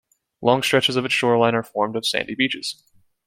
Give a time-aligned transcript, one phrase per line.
[0.41, 2.83] Long stretches of its shoreline are formed of sandy beaches.